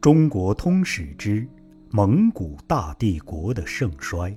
[0.00, 1.46] 中国通史之
[1.90, 4.34] 蒙古大帝国的盛衰。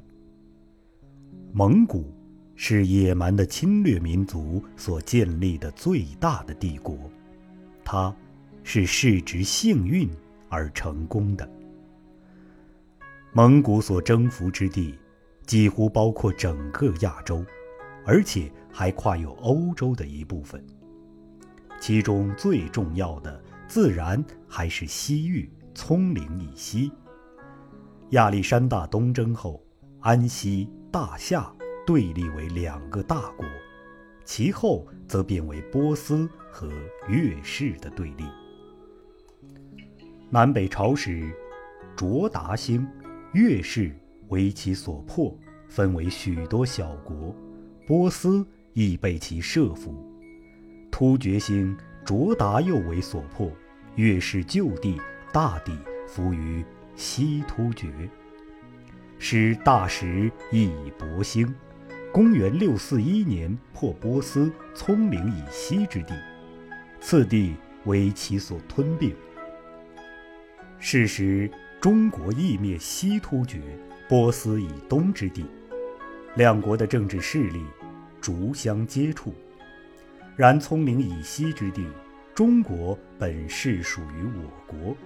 [1.53, 2.13] 蒙古
[2.53, 7.09] 是野蛮的侵略民族所建立的最大的帝国，
[7.81, 8.13] 它
[8.61, 10.09] 是世值幸运
[10.49, 11.49] 而成功的。
[13.31, 14.93] 蒙古所征服之地
[15.45, 17.41] 几乎包括整个亚洲，
[18.05, 20.61] 而且还跨有欧洲的一部分。
[21.79, 26.91] 其中最重要的，自然还是西域葱岭以西。
[28.11, 29.63] 亚历山大东征后，
[29.99, 31.51] 安西、大夏
[31.85, 33.45] 对立为两个大国，
[34.23, 36.71] 其后则变为波斯和
[37.07, 38.23] 月氏的对立。
[40.29, 41.31] 南北朝时，
[41.95, 42.87] 卓达星、
[43.33, 43.95] 月氏
[44.29, 45.35] 为其所破，
[45.67, 47.35] 分为许多小国，
[47.87, 50.07] 波斯亦被其摄服。
[50.91, 51.75] 突厥星
[52.05, 53.51] 卓达又为所破，
[53.95, 54.99] 越氏旧地
[55.31, 55.71] 大抵
[56.07, 56.63] 服于
[56.95, 57.89] 西突厥，
[59.17, 61.53] 使大食亦以博兴。
[62.11, 66.13] 公元六四一年破波斯葱岭以西之地，
[66.99, 67.55] 次地
[67.85, 69.15] 为其所吞并。
[70.77, 71.49] 是时
[71.79, 73.61] 中国亦灭西突厥、
[74.07, 75.45] 波斯以东之地，
[76.35, 77.63] 两国的政治势力
[78.21, 79.33] 逐相接触。
[80.35, 81.85] 然葱岭以西之地，
[82.35, 84.97] 中国本是属于我国，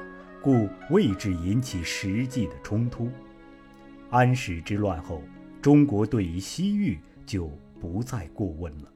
[0.41, 3.11] 故未至引起实际的冲突。
[4.09, 5.21] 安史之乱后，
[5.61, 8.89] 中国对于西域就不再过问了。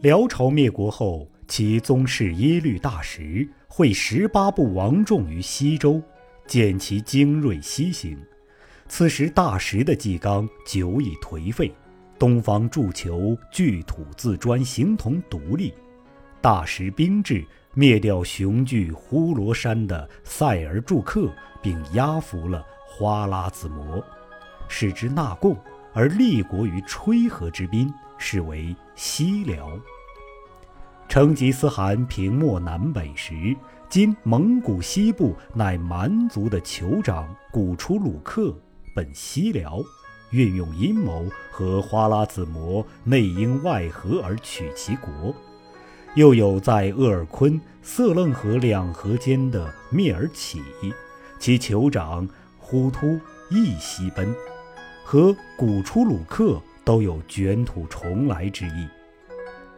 [0.00, 6.00] 辽朝灭国后，其宗室耶律大石会十八部王众于西周，
[6.46, 8.18] 见其精锐西行。
[8.88, 11.70] 此时大石的纪纲久已颓废。
[12.18, 15.74] 东方筑求聚土自专，形同独立。
[16.46, 17.44] 大石兵至，
[17.74, 21.28] 灭掉雄踞呼罗山的塞尔柱克，
[21.60, 24.00] 并压服了花剌子模，
[24.68, 25.56] 使之纳贡，
[25.92, 29.68] 而立国于吹河之滨，是为西辽。
[31.08, 33.56] 成吉思汗平漠南北时，
[33.88, 38.56] 今蒙古西部乃蛮族的酋长古楚鲁克
[38.94, 39.80] 本西辽。
[40.30, 45.34] 运用阴谋和花剌子模内应外合而取其国，
[46.16, 50.62] 又有在鄂尔昆、色楞河两河间的蔑尔乞，
[51.38, 52.26] 其酋长
[52.58, 54.34] 忽突亦西奔，
[55.04, 58.88] 和古楚鲁克都有卷土重来之意。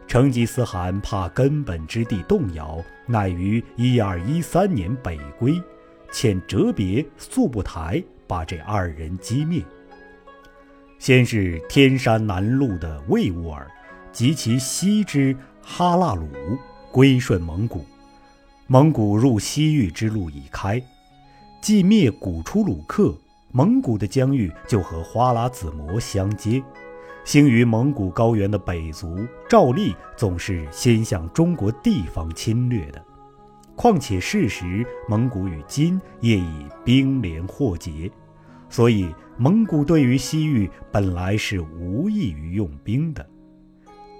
[0.07, 5.61] 成吉思汗怕根本之地动摇，乃于一二一三年北归，
[6.09, 9.61] 遣哲别、速不台把这二人击灭。
[10.99, 13.69] 先是天山南麓的魏兀尔
[14.11, 16.27] 及其西之哈腊鲁
[16.91, 17.85] 归顺蒙古，
[18.67, 20.81] 蒙古入西域之路已开。
[21.61, 23.15] 既灭古出鲁克，
[23.51, 26.63] 蒙古的疆域就和花剌子模相接。
[27.25, 33.03] 兴于蒙古高原的北族照例总是先向中国地方侵略的，
[33.75, 38.09] 况且事实蒙古与金业已兵连祸结。
[38.69, 43.27] 所以，蒙古对于西域本来是无异于用兵的，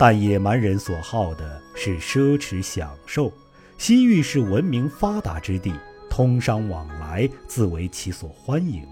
[0.01, 3.29] 但野蛮人所好的是奢侈享受，
[3.77, 5.73] 西域是文明发达之地，
[6.09, 8.87] 通商往来自为其所欢迎，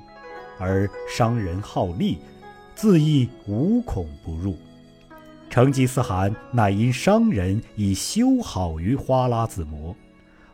[0.60, 2.18] 而商人好利，
[2.76, 4.58] 自亦无孔不入。
[5.50, 9.96] 成吉思汗乃因商人已修好于花剌子模，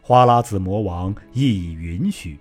[0.04, 2.38] 花剌子模王亦已允许。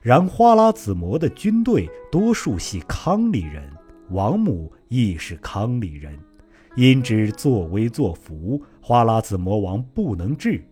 [0.00, 3.70] 然花剌子模的军队多数系康里人，
[4.10, 6.18] 王母亦是康里人，
[6.74, 10.64] 因之作威作福，花剌子模王不能治。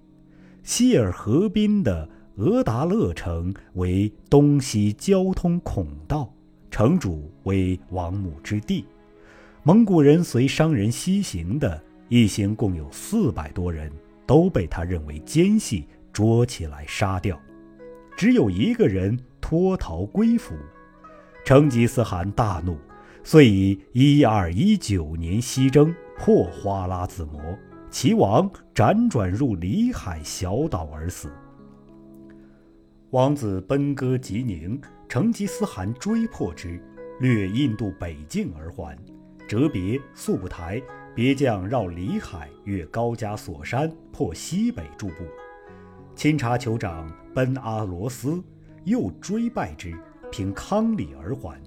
[0.62, 6.32] 希尔河滨的额达勒城为东西交通孔道，
[6.70, 8.86] 城主为王母之地。
[9.62, 13.92] 蒙古人随商人西行的一行共有四百多人，
[14.26, 15.84] 都被他认为奸细，
[16.14, 17.38] 捉起来杀掉。
[18.16, 20.54] 只有一个人脱逃归府，
[21.44, 22.78] 成吉思汗大怒，
[23.22, 27.40] 遂以一二一九年西征破花剌子模，
[27.90, 31.30] 其王辗转入里海小岛而死。
[33.10, 36.80] 王子奔戈吉宁，成吉思汗追破之，
[37.20, 38.96] 掠印度北境而还。
[39.48, 40.80] 哲别、速不台
[41.14, 45.24] 别将绕里海，越高加索山，破西北诸部。
[46.14, 48.42] 钦察酋长奔阿罗斯
[48.84, 49.92] 又追败之，
[50.30, 51.60] 凭康里而还。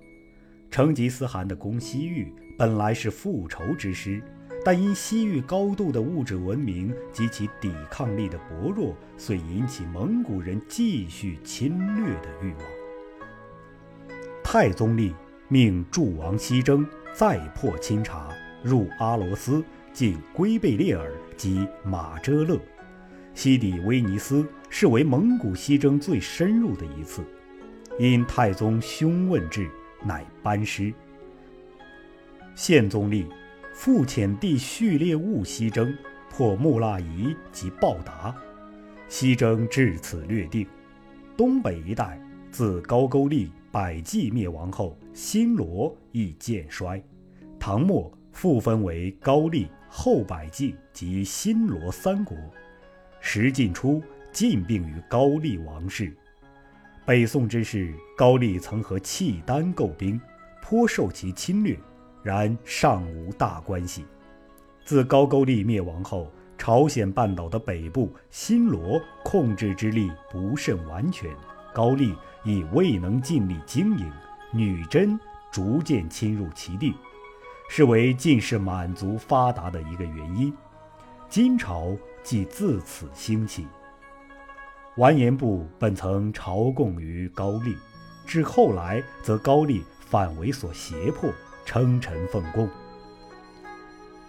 [0.74, 4.20] 成吉思汗的攻西域本来是复仇之师，
[4.66, 12.64] 但因西域高度的物质文明及其抵抗力的薄弱，遂引起蒙古人继续侵略的欲望。
[14.44, 15.14] 太宗立
[15.48, 16.84] 命诸王西征，
[17.14, 18.32] 再破钦察，
[18.64, 22.60] 入阿罗斯，进龟贝列尔及马遮勒，
[23.36, 27.24] 西抵威尼斯，是为蒙古西征最深入的一次。
[28.00, 29.70] 因太宗凶问至，
[30.04, 30.94] 乃班师。
[32.56, 33.28] 宪宗立
[33.74, 35.96] 复遣弟序列兀西征，
[36.30, 38.36] 破木腊夷及报答。
[39.08, 40.68] 西征至此略定。
[41.36, 42.20] 东北一带
[42.52, 43.52] 自高句丽。
[43.72, 47.04] 百济灭亡后，新罗亦渐衰。
[47.60, 52.38] 唐末复分为高丽、后百济及新罗三国。
[53.20, 54.00] 时晋初，
[54.32, 56.16] 晋并于高丽王室。
[57.06, 60.20] 北宋之时，高丽曾和契丹购兵，
[60.62, 61.78] 颇受其侵略，
[62.22, 64.06] 然尚无大关系。
[64.86, 71.30] 自高句丽灭亡后，朝鲜半岛的北部，新罗控制之力不甚完全，
[71.74, 72.16] 高丽。
[72.46, 74.12] 亦未能尽力经营，
[74.52, 75.18] 女真
[75.50, 76.94] 逐渐侵入其地，
[77.70, 80.54] 是为晋室满族发达的一个原因。
[81.30, 83.66] 金朝即自此兴起。
[84.98, 87.76] 完颜部本曾朝贡于高丽，
[88.28, 91.32] 至后来则高丽反为所胁迫，
[91.66, 92.70] 称臣奉贡。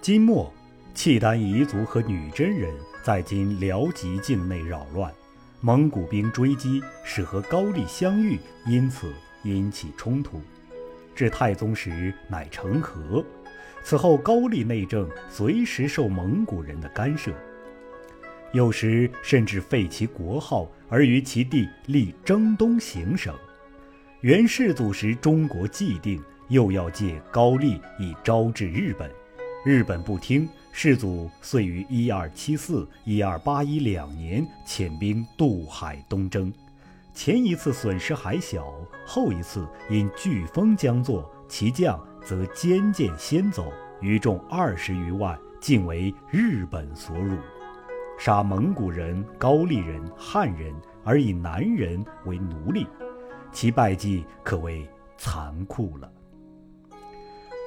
[0.01, 0.51] 金末，
[0.95, 5.13] 契丹彝族和女真人在今辽吉境内扰乱。
[5.61, 9.13] 蒙古兵追击，使和高丽相遇，因此
[9.43, 10.41] 引起冲突。
[11.15, 13.23] 至太宗时，乃成和。
[13.83, 17.33] 此后，高丽内政随时受蒙古人的干涉，
[18.55, 23.35] 有时甚至废其国号，而于其地立征东行省。
[24.21, 29.11] 元世祖时，中国既定，又要借高丽以招致日本，
[29.67, 30.49] 日本不听。
[30.71, 36.53] 世祖遂于一二七四、一二八一两年遣兵渡海东征，
[37.13, 38.73] 前一次损失还小，
[39.05, 47.37] 后一次因飓风将作，其将则坚舰先走，余众二十余万，尽为日本所辱，
[48.25, 50.75] 杀蒙古人、高丽人、汉人，
[51.05, 52.87] 而以南人为奴隶，
[53.53, 54.89] 其败绩可谓
[55.19, 56.11] 残酷了。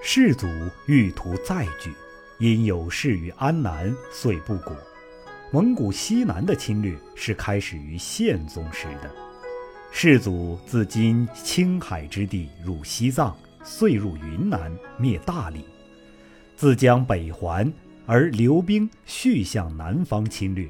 [0.01, 0.48] 世祖
[0.88, 1.94] 欲图再举。
[2.39, 4.75] 因有事于安南，遂不果。
[5.51, 9.13] 蒙古西南的侵略是开始于宪宗时的。
[9.92, 15.65] 世祖自今青海之地入西藏，遂入云南灭大理，
[16.56, 17.71] 自将北还，
[18.07, 20.68] 而刘兵续向南方侵略。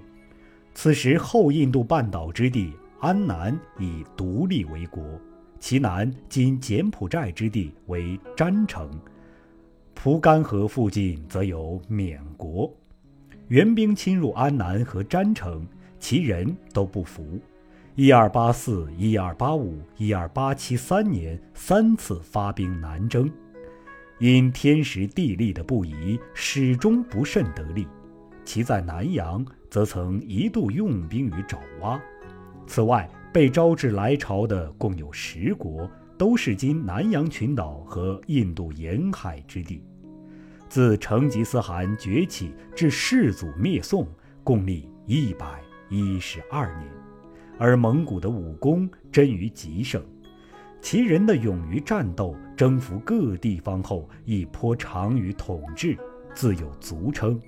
[0.74, 5.04] 此时后印度半岛之地安南已独立为国，
[5.60, 8.90] 其南今柬埔寨之地为詹城。
[9.94, 12.72] 蒲甘河附近则有缅国，
[13.48, 15.66] 援兵侵入安南和詹城，
[16.00, 17.40] 其人都不服。
[17.96, 23.28] 一二八四、一二八五、一二八七三年三次发兵南征，
[24.20, 27.88] 因天时地利的不宜，始终不甚得力。
[28.44, 32.02] 其在南阳，则曾一度用兵于爪哇。
[32.66, 35.90] 此外，被招致来朝的共有十国。
[36.18, 39.84] 都是今南洋群岛和印度沿海之地。
[40.68, 44.08] 自成吉思汗崛起至世祖灭宋，
[44.44, 46.90] 共历一百一十二年。
[47.60, 50.04] 而蒙古的武功臻于极盛，
[50.82, 55.98] 其人的勇于战斗、征服各地方后，亦颇长于统治，
[56.34, 57.40] 自有足称。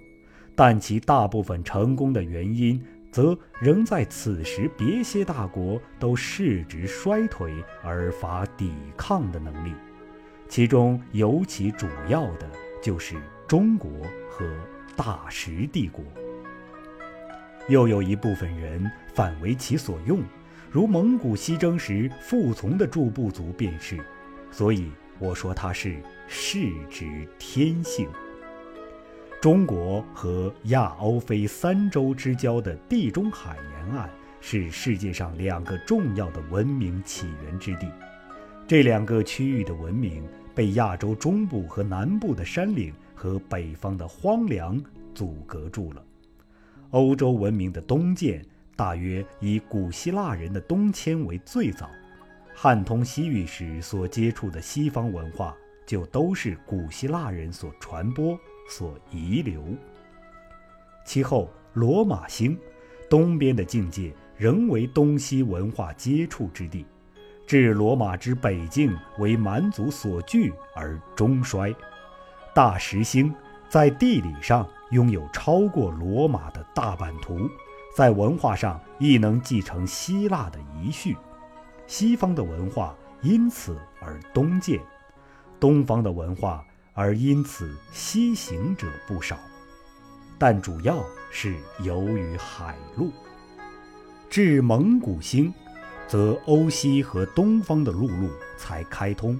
[0.55, 9.73] 但其大部分成功的原因，则仍在此时，别些大国都势值衰退而乏抵抗的能力，
[10.49, 12.49] 其中尤其主要的
[12.81, 13.15] 就是
[13.47, 13.89] 中国
[14.29, 14.45] 和
[14.97, 16.03] 大食帝国。
[17.69, 20.21] 又有一部分人反为其所用，
[20.71, 23.97] 如蒙古西征时服从的诸部族便是，
[24.51, 26.59] 所以我说他是世
[26.89, 28.07] 之天性。
[29.41, 34.07] 中国和亚欧非三洲之交的地中海沿岸
[34.41, 37.87] 是世界上两个重要的文明起源之地。
[38.67, 40.23] 这两个区域的文明
[40.53, 44.79] 被亚洲中部和南部的山岭和北方的荒凉
[45.15, 46.03] 阻隔住了。
[46.91, 48.45] 欧洲文明的东渐
[48.79, 51.89] 大约以古希腊人的东迁为最早，
[52.55, 55.53] 汉通西域时所接触的西方文化
[55.85, 58.39] 就都是古希腊人所传播。
[58.69, 59.61] 所遗留。
[61.03, 62.57] 其后，罗马兴，
[63.09, 66.85] 东边的境界仍为东西文化接触之地，
[67.45, 71.75] 至罗马之北境为蛮族所据而终衰。
[72.55, 73.33] 大食兴，
[73.67, 77.49] 在地理上拥有超过罗马的大版图，
[77.99, 81.17] 在文化上亦能继承希腊的遗绪，
[81.85, 84.79] 西方的文化因此而东渐，
[85.59, 86.63] 东方的文化
[86.93, 89.37] 而因此西行者不少，
[90.37, 93.11] 但主要是由于海路。
[94.29, 95.53] 至蒙古兴，
[96.07, 99.37] 则欧西和东方的陆路才开通。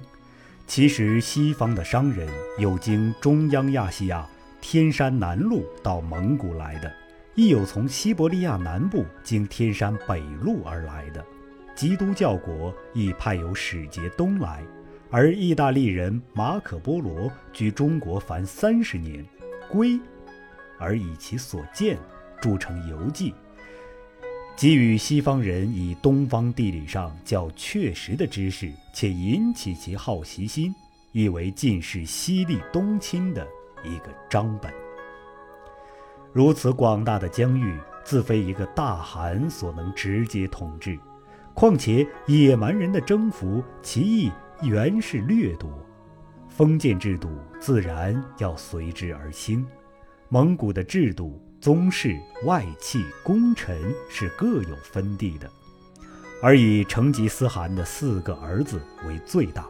[0.66, 4.28] 其实，西方的商人有经中央亚细亚
[4.60, 6.92] 天山南路到蒙古来的，
[7.40, 11.24] 亦有从西伯利亚南部经天山北路而来的。
[11.74, 14.62] 基督教国亦派有使节东来，
[15.08, 19.24] 而意大利人马可·波罗居中国凡三十年，
[19.70, 19.98] 归，
[20.78, 21.96] 而以其所见
[22.42, 23.32] 著成游记。
[24.54, 30.74] 给予西方人以东方地理上较确实的知识，且引起其好奇心，
[31.12, 33.48] 亦为进士西历东侵的
[33.82, 34.70] 一个章本。
[36.32, 40.98] 如此广大的疆域，自非一个大汗所能直接统治，
[41.54, 44.30] 况且野蛮人的征服，其意
[44.62, 45.70] 原是掠夺，
[46.48, 49.66] 封建制度自然要随之而兴。
[50.28, 51.40] 蒙古的制度。
[51.60, 55.46] 宗室、外戚、功臣是各有分地的，
[56.42, 59.66] 而以成吉思汗的四个儿子为最大。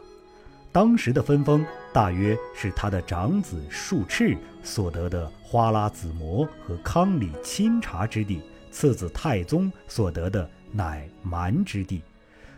[0.71, 12.01] 当时的分封大约是他的长子术赤所得的花剌子模和康里钦察之地，次子太宗所得的乃蛮之地，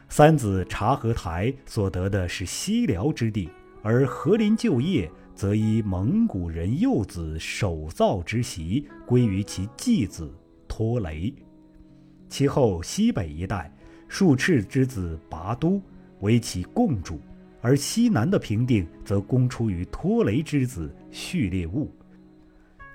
[0.09, 3.49] 三子察合台所得的是西辽之地，
[3.81, 5.09] 而和林就业。
[5.35, 10.31] 则依蒙古人幼子守造之习归于其继子
[10.67, 11.33] 托雷，
[12.29, 13.75] 其后西北一带，
[14.07, 15.81] 术赤之子拔都
[16.19, 17.19] 为其共主，
[17.63, 21.89] 而西南的平定则公出于托雷之子序列兀，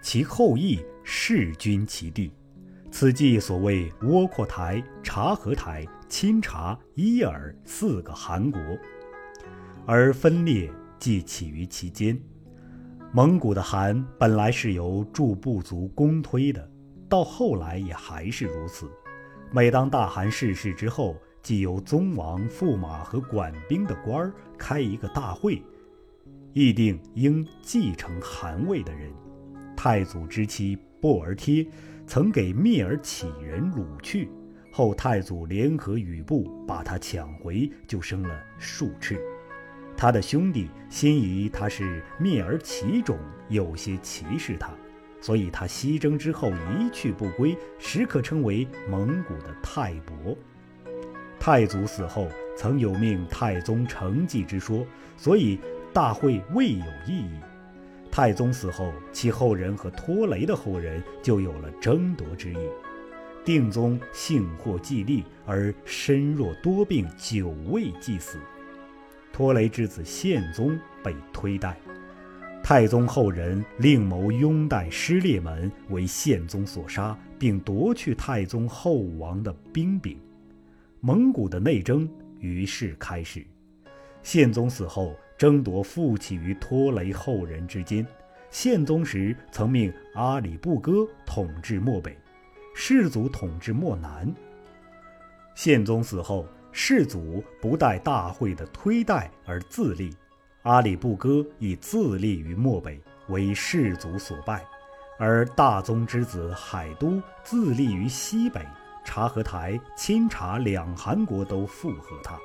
[0.02, 2.30] 其后裔弑君其地。
[2.90, 8.60] 此即所谓窝阔台、察合台、钦察、伊尔四个汗国，
[9.86, 10.70] 而分裂。
[10.98, 12.20] 即起于其间，
[13.12, 16.68] 蒙古的汗本来是由诸部族公推的，
[17.08, 18.90] 到后来也还是如此。
[19.52, 21.16] 每当大汗逝世之后，
[21.48, 25.62] 即由宗王、驸马和管兵的官儿开一个大会，
[26.52, 29.10] 议定应继承汗位的人。
[29.74, 31.66] 太祖之妻布尔帖
[32.06, 34.28] 曾给蔑儿乞人掳去，
[34.70, 39.18] 后太祖联合吕布把他抢回，就生了术赤。
[39.96, 44.70] 他的兄弟心疑他是蔑儿乞种，有些歧视他，
[45.18, 50.36] 所以他西征之后一去不归，时可称为蒙古的太伯。
[51.40, 55.58] 太祖死后曾有命太宗承继之说，所以
[55.92, 57.40] 大会未有异议。
[58.10, 62.58] 太宗死后，其后人和托雷的后人就有了争夺之意。
[63.44, 68.38] 定宗幸获继立，而身弱多病，久未祭死。
[69.32, 71.78] 托雷之子宪宗被推戴，
[72.62, 80.18] 太宗后人另谋拥戴失烈门为宪宗所杀，并夺去太宗后王的兵柄，
[81.00, 83.44] 蒙古的内争于是开始。
[84.22, 88.06] 宪宗死后，争夺复起于拖雷后人之间。
[88.50, 92.16] 宪宗时曾命阿里不哥统治漠北，
[92.74, 94.34] 世祖统治漠南。
[95.54, 96.46] 宪宗死后。
[96.70, 100.14] 世祖不待大会的推戴而自立，
[100.62, 103.00] 阿里不哥亦自立于漠北，
[103.30, 104.60] 为世祖所败；
[105.18, 108.64] 而大宗之子海都自立于西北，
[109.08, 112.38] 察合台、钦察两汗国都附和他。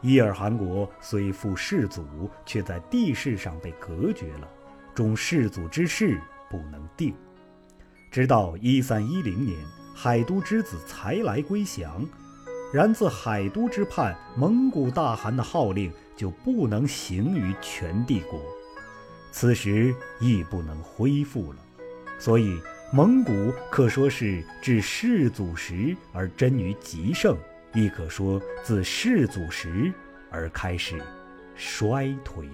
[0.00, 4.48] 伊尔汗国虽附世祖，却在地势上被隔绝了，
[4.94, 7.12] 终世祖之事不能定。
[8.12, 9.58] 直到一三一零年，
[9.92, 12.00] 海都之子才来归降。
[12.72, 18.40] 然自海都之畔，蒙古大汗的号令就不能行于全帝国，
[19.32, 21.58] 此时亦不能恢复了。
[22.20, 22.56] 所以，
[22.90, 27.36] 蒙古可说是至世祖时而臻于极盛，
[27.74, 29.92] 亦可说自世祖时
[30.30, 30.98] 而开始
[31.54, 32.48] 衰颓。